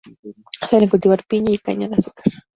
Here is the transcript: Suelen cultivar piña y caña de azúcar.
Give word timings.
Suelen 0.67 0.89
cultivar 0.89 1.23
piña 1.27 1.51
y 1.53 1.59
caña 1.59 1.87
de 1.87 1.93
azúcar. 1.93 2.25